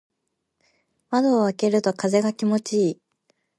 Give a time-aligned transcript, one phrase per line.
[1.11, 3.01] 窓を開けると風が気持ちいい。